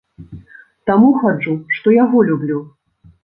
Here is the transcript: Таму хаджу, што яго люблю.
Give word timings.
Таму 0.89 1.09
хаджу, 1.23 1.53
што 1.75 1.93
яго 1.97 2.23
люблю. 2.31 2.59